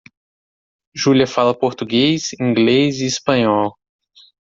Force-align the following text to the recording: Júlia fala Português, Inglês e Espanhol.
Júlia 0.95 1.27
fala 1.27 1.53
Português, 1.53 2.31
Inglês 2.39 3.01
e 3.01 3.05
Espanhol. 3.05 3.77